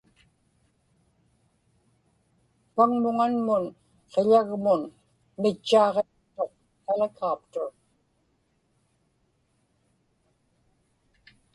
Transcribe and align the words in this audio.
paŋmuŋanmun 2.75 3.63
qiḷagmun 4.11 4.81
mitchaaġiaqtuq 5.41 6.51
helicopter 6.87 7.69